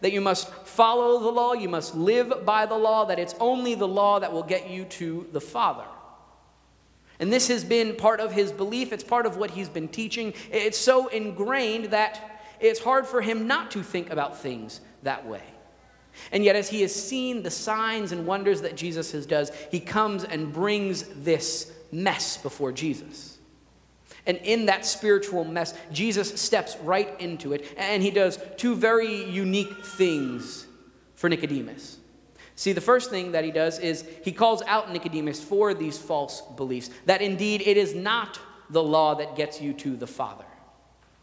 That 0.01 0.13
you 0.13 0.21
must 0.21 0.51
follow 0.67 1.21
the 1.21 1.31
law, 1.31 1.53
you 1.53 1.69
must 1.69 1.95
live 1.95 2.45
by 2.45 2.67
the 2.67 2.77
law, 2.77 3.05
that 3.07 3.19
it's 3.19 3.35
only 3.41 3.75
the 3.75 3.89
law 3.89 4.19
that 4.21 4.33
will 4.33 4.43
get 4.43 4.71
you 4.71 4.85
to 4.85 5.27
the 5.33 5.41
Father. 5.41 5.85
And 7.21 7.33
this 7.33 7.49
has 7.49 7.65
been 7.65 7.95
part 7.97 8.21
of 8.21 8.33
his 8.33 8.51
belief, 8.51 8.93
it's 8.93 9.05
part 9.05 9.27
of 9.27 9.37
what 9.37 9.51
he's 9.51 9.69
been 9.69 9.89
teaching. 9.89 10.35
It's 10.51 10.79
so 10.79 11.09
ingrained 11.09 11.87
that 11.87 12.41
it's 12.61 12.81
hard 12.81 13.07
for 13.07 13.21
him 13.21 13.47
not 13.47 13.71
to 13.73 13.83
think 13.83 14.11
about 14.11 14.39
things 14.39 14.81
that 15.03 15.27
way. 15.27 15.43
And 16.33 16.45
yet, 16.45 16.57
as 16.57 16.69
he 16.69 16.83
has 16.83 16.95
seen 16.95 17.43
the 17.43 17.51
signs 17.51 18.13
and 18.13 18.27
wonders 18.27 18.63
that 18.63 18.77
Jesus 18.77 19.13
has 19.13 19.27
does, 19.27 19.51
he 19.71 19.81
comes 19.81 20.25
and 20.25 20.53
brings 20.53 21.03
this 21.25 21.73
mess 21.91 22.37
before 22.37 22.73
Jesus. 22.73 23.34
And 24.27 24.39
in 24.39 24.67
that 24.67 24.87
spiritual 24.87 25.45
mess, 25.45 25.75
Jesus 25.93 26.41
steps 26.41 26.77
right 26.83 27.21
into 27.21 27.53
it, 27.53 27.67
and 27.77 28.03
he 28.03 28.11
does 28.11 28.39
two 28.57 28.75
very 28.75 29.25
unique 29.31 29.85
things 29.85 30.67
for 31.15 31.29
Nicodemus. 31.29 31.99
See, 32.57 32.73
the 32.73 32.81
first 32.81 33.11
thing 33.11 33.33
that 33.33 33.45
he 33.45 33.51
does 33.51 33.79
is 33.79 34.05
he 34.23 34.33
calls 34.33 34.63
out 34.63 34.93
Nicodemus 34.93 35.43
for 35.43 35.75
these 35.75 35.99
false 35.99 36.41
beliefs 36.57 36.91
that 37.07 37.21
indeed 37.21 37.63
it 37.63 37.77
is 37.77 37.95
not 37.95 38.39
the 38.71 38.83
law 38.83 39.15
that 39.15 39.37
gets 39.37 39.61
you 39.61 39.73
to 39.75 39.97
the 39.97 40.07
Father, 40.07 40.45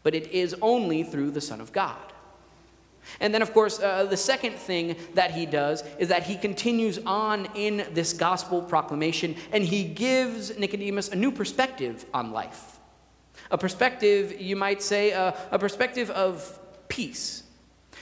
but 0.02 0.14
it 0.14 0.30
is 0.30 0.54
only 0.60 1.02
through 1.02 1.30
the 1.30 1.40
Son 1.40 1.60
of 1.60 1.72
God. 1.72 2.12
And 3.18 3.34
then, 3.34 3.42
of 3.42 3.52
course, 3.52 3.80
uh, 3.80 4.04
the 4.04 4.16
second 4.16 4.54
thing 4.54 4.96
that 5.14 5.32
he 5.32 5.44
does 5.44 5.82
is 5.98 6.08
that 6.08 6.22
he 6.22 6.36
continues 6.36 6.98
on 6.98 7.48
in 7.56 7.84
this 7.92 8.12
gospel 8.12 8.62
proclamation 8.62 9.34
and 9.50 9.64
he 9.64 9.84
gives 9.84 10.56
Nicodemus 10.56 11.08
a 11.08 11.16
new 11.16 11.32
perspective 11.32 12.04
on 12.14 12.30
life. 12.30 12.71
A 13.52 13.58
perspective, 13.58 14.40
you 14.40 14.56
might 14.56 14.82
say, 14.82 15.12
a 15.12 15.58
perspective 15.58 16.10
of 16.10 16.58
peace. 16.88 17.44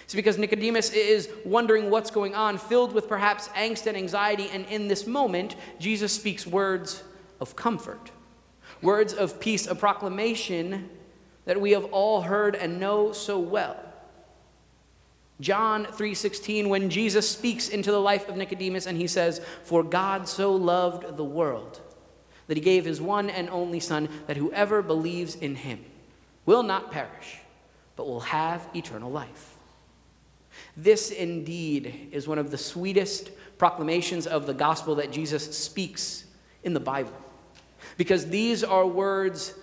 It's 0.04 0.14
because 0.14 0.38
Nicodemus 0.38 0.90
is 0.90 1.28
wondering 1.44 1.90
what's 1.90 2.10
going 2.10 2.34
on, 2.34 2.56
filled 2.56 2.92
with 2.92 3.08
perhaps 3.08 3.48
angst 3.48 3.86
and 3.86 3.96
anxiety, 3.96 4.48
and 4.52 4.64
in 4.66 4.88
this 4.88 5.06
moment, 5.06 5.56
Jesus 5.78 6.12
speaks 6.12 6.46
words 6.46 7.02
of 7.40 7.54
comfort, 7.54 8.10
words 8.82 9.12
of 9.12 9.38
peace, 9.38 9.66
a 9.66 9.74
proclamation 9.74 10.88
that 11.44 11.60
we 11.60 11.72
have 11.72 11.84
all 11.86 12.22
heard 12.22 12.54
and 12.54 12.80
know 12.80 13.12
so 13.12 13.38
well. 13.38 13.76
John 15.40 15.86
3:16 15.86 16.68
when 16.68 16.90
Jesus 16.90 17.28
speaks 17.28 17.68
into 17.68 17.90
the 17.90 18.00
life 18.00 18.28
of 18.28 18.36
Nicodemus 18.36 18.86
and 18.86 18.98
he 18.98 19.06
says, 19.06 19.40
"For 19.64 19.82
God 19.82 20.28
so 20.28 20.52
loved 20.52 21.16
the 21.16 21.24
world 21.24 21.80
that 22.50 22.56
he 22.56 22.60
gave 22.60 22.84
his 22.84 23.00
one 23.00 23.30
and 23.30 23.48
only 23.50 23.78
son 23.78 24.08
that 24.26 24.36
whoever 24.36 24.82
believes 24.82 25.36
in 25.36 25.54
him 25.54 25.78
will 26.46 26.64
not 26.64 26.90
perish, 26.90 27.38
but 27.94 28.08
will 28.08 28.18
have 28.18 28.66
eternal 28.74 29.08
life." 29.08 29.56
This 30.76 31.12
indeed 31.12 32.08
is 32.10 32.26
one 32.26 32.38
of 32.38 32.50
the 32.50 32.58
sweetest 32.58 33.30
proclamations 33.56 34.26
of 34.26 34.46
the 34.46 34.52
gospel 34.52 34.96
that 34.96 35.12
Jesus 35.12 35.56
speaks 35.56 36.24
in 36.64 36.74
the 36.74 36.80
Bible. 36.80 37.12
Because 37.96 38.26
these 38.26 38.64
are 38.64 38.84
words 38.84 39.54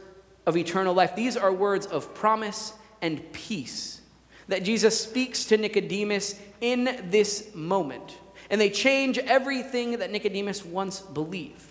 of 0.45 0.55
eternal 0.55 0.93
life, 0.93 1.13
these 1.13 1.35
are 1.35 1.51
words 1.51 1.87
of 1.87 2.13
promise 2.13 2.71
and 3.01 3.33
peace 3.33 3.99
that 4.47 4.63
Jesus 4.63 4.97
speaks 4.97 5.43
to 5.43 5.57
Nicodemus 5.57 6.35
in 6.61 7.09
this 7.09 7.53
moment. 7.53 8.15
And 8.49 8.61
they 8.61 8.69
change 8.69 9.17
everything 9.17 9.97
that 9.97 10.09
Nicodemus 10.09 10.63
once 10.63 11.01
believed. 11.01 11.66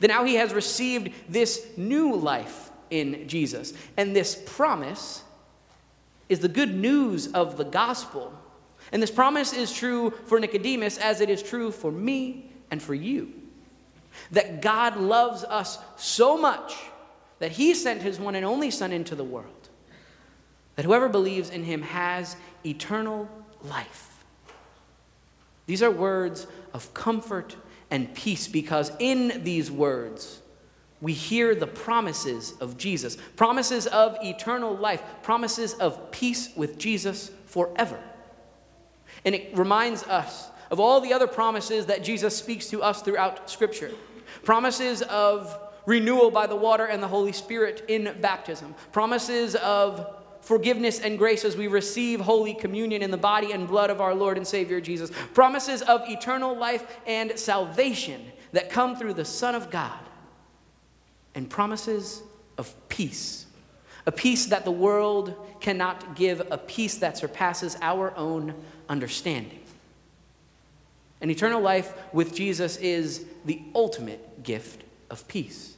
That 0.00 0.08
now 0.08 0.24
he 0.24 0.34
has 0.34 0.52
received 0.52 1.12
this 1.28 1.66
new 1.76 2.14
life 2.14 2.70
in 2.90 3.28
Jesus. 3.28 3.72
And 3.96 4.14
this 4.14 4.34
promise 4.34 5.22
is 6.28 6.40
the 6.40 6.48
good 6.48 6.74
news 6.74 7.28
of 7.32 7.56
the 7.56 7.64
gospel 7.64 8.32
and 8.92 9.02
this 9.02 9.10
promise 9.10 9.52
is 9.52 9.72
true 9.72 10.12
for 10.26 10.38
Nicodemus 10.38 10.98
as 10.98 11.20
it 11.20 11.30
is 11.30 11.42
true 11.42 11.70
for 11.70 11.90
me 11.90 12.50
and 12.70 12.82
for 12.82 12.94
you. 12.94 13.32
That 14.30 14.62
God 14.62 14.96
loves 14.96 15.44
us 15.44 15.78
so 15.96 16.36
much 16.38 16.76
that 17.38 17.52
he 17.52 17.74
sent 17.74 18.02
his 18.02 18.20
one 18.20 18.34
and 18.34 18.44
only 18.44 18.70
Son 18.70 18.92
into 18.92 19.14
the 19.14 19.24
world. 19.24 19.68
That 20.76 20.84
whoever 20.84 21.08
believes 21.08 21.50
in 21.50 21.64
him 21.64 21.82
has 21.82 22.36
eternal 22.64 23.28
life. 23.64 24.24
These 25.66 25.82
are 25.82 25.90
words 25.90 26.46
of 26.72 26.92
comfort 26.94 27.56
and 27.94 28.12
peace 28.12 28.48
because 28.48 28.90
in 28.98 29.44
these 29.44 29.70
words, 29.70 30.42
we 31.00 31.12
hear 31.12 31.54
the 31.54 31.68
promises 31.68 32.52
of 32.60 32.76
Jesus 32.76 33.16
promises 33.36 33.86
of 33.86 34.16
eternal 34.20 34.76
life, 34.76 35.00
promises 35.22 35.74
of 35.74 36.10
peace 36.10 36.48
with 36.56 36.76
Jesus 36.76 37.30
forever. 37.46 38.00
And 39.24 39.32
it 39.32 39.56
reminds 39.56 40.02
us 40.02 40.48
of 40.72 40.80
all 40.80 41.00
the 41.00 41.12
other 41.12 41.28
promises 41.28 41.86
that 41.86 42.02
Jesus 42.02 42.36
speaks 42.36 42.68
to 42.70 42.82
us 42.82 43.00
throughout 43.00 43.48
Scripture 43.48 43.92
promises 44.42 45.02
of 45.02 45.56
renewal 45.86 46.32
by 46.32 46.48
the 46.48 46.56
water 46.56 46.86
and 46.86 47.00
the 47.00 47.06
Holy 47.06 47.30
Spirit 47.30 47.84
in 47.86 48.12
baptism, 48.20 48.74
promises 48.90 49.54
of 49.54 50.23
forgiveness 50.44 51.00
and 51.00 51.18
grace 51.18 51.44
as 51.44 51.56
we 51.56 51.66
receive 51.66 52.20
Holy 52.20 52.54
Communion 52.54 53.02
in 53.02 53.10
the 53.10 53.16
body 53.16 53.52
and 53.52 53.66
blood 53.66 53.90
of 53.90 54.00
our 54.00 54.14
Lord 54.14 54.36
and 54.36 54.46
Savior 54.46 54.80
Jesus, 54.80 55.10
promises 55.32 55.82
of 55.82 56.02
eternal 56.08 56.56
life 56.56 56.98
and 57.06 57.38
salvation 57.38 58.22
that 58.52 58.70
come 58.70 58.96
through 58.96 59.14
the 59.14 59.24
Son 59.24 59.54
of 59.54 59.70
God, 59.70 59.98
and 61.34 61.50
promises 61.50 62.22
of 62.56 62.72
peace. 62.88 63.46
A 64.06 64.12
peace 64.12 64.46
that 64.46 64.64
the 64.64 64.70
world 64.70 65.34
cannot 65.60 66.14
give, 66.14 66.46
a 66.50 66.58
peace 66.58 66.96
that 66.98 67.16
surpasses 67.16 67.76
our 67.80 68.14
own 68.16 68.54
understanding. 68.88 69.60
And 71.20 71.30
eternal 71.30 71.62
life 71.62 71.94
with 72.12 72.34
Jesus 72.34 72.76
is 72.76 73.24
the 73.46 73.62
ultimate 73.74 74.42
gift 74.42 74.84
of 75.08 75.26
peace. 75.26 75.74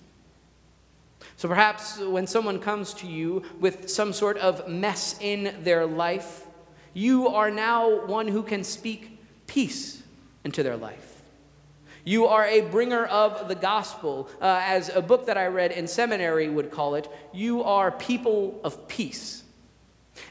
So 1.36 1.48
perhaps 1.48 1.98
when 1.98 2.26
someone 2.26 2.58
comes 2.58 2.94
to 2.94 3.06
you 3.06 3.42
with 3.60 3.90
some 3.90 4.12
sort 4.12 4.38
of 4.38 4.68
mess 4.68 5.16
in 5.20 5.54
their 5.62 5.86
life, 5.86 6.46
you 6.94 7.28
are 7.28 7.50
now 7.50 8.06
one 8.06 8.28
who 8.28 8.42
can 8.42 8.64
speak 8.64 9.18
peace 9.46 10.02
into 10.44 10.62
their 10.62 10.76
life. 10.76 11.22
You 12.04 12.26
are 12.26 12.46
a 12.46 12.60
bringer 12.60 13.04
of 13.06 13.48
the 13.48 13.56
gospel. 13.56 14.30
Uh, 14.40 14.60
as 14.64 14.88
a 14.94 15.02
book 15.02 15.26
that 15.26 15.36
I 15.36 15.48
read 15.48 15.72
in 15.72 15.88
seminary 15.88 16.48
would 16.48 16.70
call 16.70 16.94
it, 16.94 17.08
you 17.34 17.64
are 17.64 17.90
people 17.90 18.60
of 18.62 18.86
peace. 18.86 19.42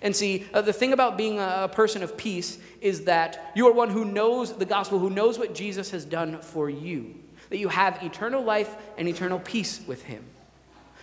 And 0.01 0.15
see, 0.15 0.47
uh, 0.53 0.61
the 0.61 0.73
thing 0.73 0.93
about 0.93 1.17
being 1.17 1.37
a, 1.37 1.63
a 1.63 1.67
person 1.67 2.01
of 2.01 2.15
peace 2.17 2.57
is 2.81 3.03
that 3.03 3.51
you 3.55 3.67
are 3.67 3.73
one 3.73 3.89
who 3.89 4.05
knows 4.05 4.53
the 4.53 4.65
gospel, 4.65 4.99
who 4.99 5.09
knows 5.09 5.37
what 5.37 5.53
Jesus 5.53 5.91
has 5.91 6.05
done 6.05 6.39
for 6.41 6.69
you, 6.69 7.13
that 7.49 7.57
you 7.57 7.67
have 7.67 8.01
eternal 8.01 8.41
life 8.41 8.75
and 8.97 9.07
eternal 9.07 9.39
peace 9.39 9.81
with 9.85 10.01
him. 10.01 10.23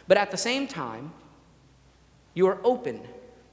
But 0.09 0.17
at 0.17 0.31
the 0.31 0.37
same 0.37 0.67
time, 0.67 1.13
you 2.35 2.47
are 2.49 2.59
open 2.65 3.01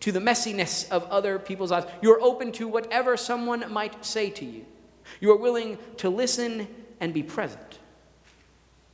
to 0.01 0.11
the 0.11 0.19
messiness 0.19 0.89
of 0.89 1.03
other 1.05 1.39
people's 1.39 1.71
lives. 1.71 1.87
You 2.01 2.13
are 2.13 2.21
open 2.21 2.51
to 2.53 2.67
whatever 2.67 3.17
someone 3.17 3.71
might 3.71 4.05
say 4.05 4.29
to 4.31 4.45
you. 4.45 4.65
You 5.19 5.31
are 5.31 5.37
willing 5.37 5.77
to 5.97 6.09
listen 6.09 6.67
and 6.99 7.13
be 7.13 7.23
present. 7.23 7.79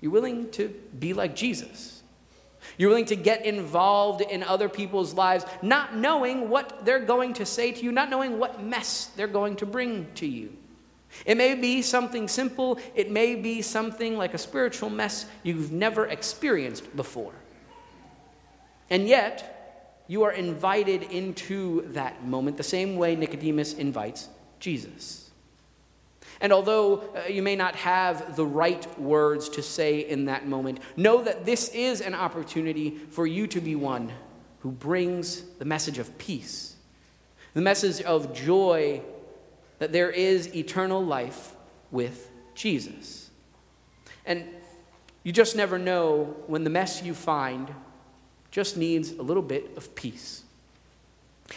You're 0.02 0.12
willing 0.12 0.50
to 0.52 0.70
be 1.00 1.14
like 1.14 1.36
Jesus. 1.36 2.04
You're 2.78 2.90
willing 2.90 3.06
to 3.06 3.16
get 3.16 3.46
involved 3.46 4.22
in 4.22 4.44
other 4.44 4.68
people's 4.68 5.14
lives, 5.14 5.46
not 5.62 5.96
knowing 5.96 6.50
what 6.50 6.86
they're 6.86 7.00
going 7.00 7.34
to 7.34 7.46
say 7.46 7.72
to 7.72 7.84
you, 7.84 7.92
not 7.92 8.10
knowing 8.10 8.40
what 8.40 8.64
mess 8.64 9.12
they're 9.16 9.28
going 9.28 9.56
to 9.58 9.66
bring 9.66 10.12
to 10.16 10.26
you. 10.26 10.56
It 11.26 11.38
may 11.38 11.56
be 11.56 11.82
something 11.82 12.28
simple, 12.28 12.80
it 12.94 13.10
may 13.10 13.36
be 13.36 13.62
something 13.62 14.18
like 14.18 14.34
a 14.34 14.38
spiritual 14.38 14.90
mess 14.90 15.28
you've 15.44 15.72
never 15.72 16.08
experienced 16.08 16.94
before. 16.96 17.34
And 18.90 19.08
yet, 19.08 20.04
you 20.08 20.24
are 20.24 20.32
invited 20.32 21.04
into 21.04 21.92
that 21.94 22.26
moment 22.26 22.58
the 22.58 22.64
same 22.64 22.96
way 22.96 23.16
Nicodemus 23.16 23.74
invites 23.74 24.30
Jesus. 24.60 25.32
And 26.42 26.52
although 26.52 26.98
uh, 26.98 27.28
you 27.28 27.42
may 27.42 27.56
not 27.56 27.76
have 27.76 28.36
the 28.36 28.46
right 28.46 29.00
words 29.00 29.50
to 29.50 29.62
say 29.62 30.00
in 30.00 30.26
that 30.26 30.48
moment, 30.48 30.80
know 30.96 31.24
that 31.24 31.46
this 31.46 31.70
is 31.70 32.02
an 32.02 32.14
opportunity 32.14 32.92
for 33.10 33.26
you 33.26 33.48
to 33.48 33.62
be 33.62 33.76
one 33.76 34.12
who 34.60 34.72
brings 34.72 35.42
the 35.60 35.66
message 35.66 35.98
of 35.98 36.18
peace, 36.18 36.76
the 37.54 37.62
message 37.62 38.02
of 38.02 38.34
joy 38.34 39.02
that 39.80 39.92
there 39.92 40.10
is 40.10 40.54
eternal 40.56 41.04
life 41.04 41.56
with 41.92 42.30
Jesus. 42.54 43.30
And 44.26 44.46
you 45.24 45.32
just 45.32 45.56
never 45.56 45.78
know 45.78 46.36
when 46.48 46.64
the 46.64 46.70
mess 46.70 47.02
you 47.02 47.14
find 47.14 47.74
just 48.56 48.78
needs 48.78 49.12
a 49.12 49.22
little 49.22 49.44
bit 49.44 49.70
of 49.76 49.94
peace. 49.96 50.42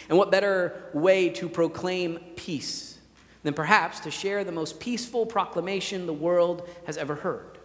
And 0.09 0.17
what 0.17 0.31
better 0.31 0.83
way 0.93 1.29
to 1.29 1.47
proclaim 1.47 2.19
peace 2.35 2.99
than 3.43 3.53
perhaps 3.53 4.01
to 4.01 4.11
share 4.11 4.43
the 4.43 4.51
most 4.51 4.81
peaceful 4.81 5.25
proclamation 5.25 6.05
the 6.05 6.11
world 6.11 6.67
has 6.85 6.97
ever 6.97 7.15
heard 7.15 7.57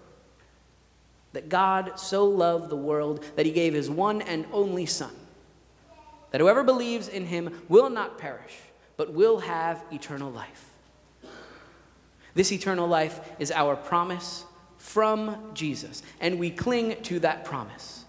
that 1.33 1.49
God 1.49 1.99
so 1.99 2.27
loved 2.27 2.71
the 2.71 2.77
world 2.77 3.25
that 3.35 3.45
he 3.45 3.51
gave 3.51 3.75
his 3.75 3.91
one 3.91 4.23
and 4.23 4.47
only 4.53 4.87
Son, 4.87 5.11
that 6.31 6.41
whoever 6.41 6.63
believes 6.63 7.09
in 7.09 7.27
him 7.27 7.61
will 7.69 7.91
not 7.91 8.19
perish, 8.19 8.55
but 8.97 9.13
will 9.13 9.41
have 9.41 9.83
eternal 9.91 10.31
life. 10.31 10.71
This 12.35 12.53
eternal 12.53 12.87
life 12.87 13.19
is 13.41 13.51
our 13.51 13.75
promise 13.75 14.45
from 14.79 15.51
Jesus, 15.55 16.05
and 16.21 16.39
we 16.39 16.53
cling 16.53 17.03
to 17.03 17.19
that 17.19 17.45
promise, 17.45 18.04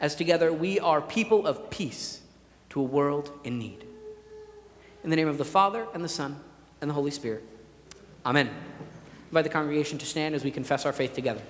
as 0.00 0.14
together 0.14 0.52
we 0.52 0.78
are 0.80 1.00
people 1.00 1.46
of 1.46 1.70
peace 1.70 2.20
to 2.70 2.80
a 2.80 2.84
world 2.84 3.32
in 3.44 3.58
need. 3.58 3.84
In 5.04 5.10
the 5.10 5.16
name 5.16 5.28
of 5.28 5.38
the 5.38 5.44
Father, 5.44 5.86
and 5.94 6.04
the 6.04 6.08
Son, 6.08 6.38
and 6.80 6.90
the 6.90 6.94
Holy 6.94 7.10
Spirit. 7.10 7.44
Amen. 8.26 8.48
I 8.48 9.28
invite 9.30 9.44
the 9.44 9.50
congregation 9.50 9.98
to 9.98 10.06
stand 10.06 10.34
as 10.34 10.44
we 10.44 10.50
confess 10.50 10.86
our 10.86 10.92
faith 10.92 11.14
together. 11.14 11.42